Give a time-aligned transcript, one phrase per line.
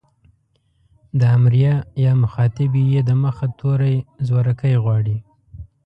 [1.19, 5.17] د امريه يا مخاطبې ئ د مخه توری زورکی غواړي.